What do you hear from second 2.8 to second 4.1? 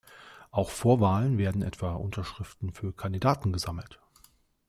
Kandidaten gesammelt.